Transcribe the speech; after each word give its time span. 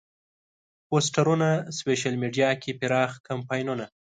پوسترونه، 0.87 1.49
سوشیل 1.77 2.15
میډیا 2.21 2.49
کې 2.61 2.71
پراخ 2.79 3.11
کمپاینونه. 3.27 3.85